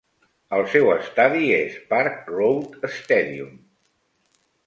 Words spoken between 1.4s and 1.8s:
és